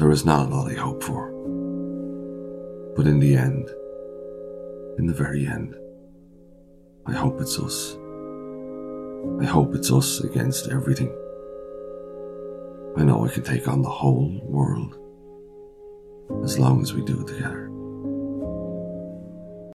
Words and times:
there 0.00 0.10
is 0.10 0.24
not 0.24 0.50
all 0.50 0.64
they 0.64 0.76
I 0.76 0.80
hope 0.80 1.02
for. 1.02 1.28
But 2.96 3.06
in 3.06 3.20
the 3.20 3.36
end, 3.36 3.68
in 4.98 5.04
the 5.06 5.12
very 5.12 5.46
end, 5.46 5.76
I 7.04 7.12
hope 7.12 7.38
it's 7.38 7.58
us. 7.58 7.98
I 9.42 9.44
hope 9.44 9.74
it's 9.74 9.92
us 9.92 10.20
against 10.20 10.68
everything. 10.68 11.14
I 12.96 13.04
know 13.04 13.26
I 13.26 13.28
can 13.28 13.42
take 13.42 13.68
on 13.68 13.82
the 13.82 13.90
whole 13.90 14.40
world 14.42 14.96
as 16.44 16.58
long 16.58 16.80
as 16.80 16.94
we 16.94 17.04
do 17.04 17.20
it 17.20 17.26
together. 17.26 17.69